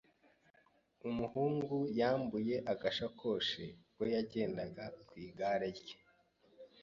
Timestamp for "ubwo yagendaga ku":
3.85-5.13